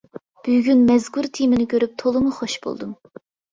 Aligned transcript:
بۈگۈن 0.45 0.81
مەزكۇر 0.87 1.29
تېمىنى 1.39 1.69
كۆرۈپ 1.75 1.95
تولىمۇ 2.05 2.35
خوش 2.41 2.59
بولدۇم. 2.67 2.99